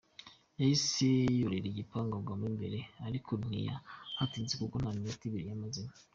Yahise 0.59 1.07
yurira 1.39 1.67
igipangu 1.69 2.13
agwamo 2.17 2.45
imbere, 2.51 2.79
ariko 3.07 3.31
ntiyahatinze, 3.45 4.53
kuko 4.61 4.75
nta 4.77 4.89
n’iminota 4.91 5.23
ibiri 5.25 5.47
yamazemo. 5.51 5.93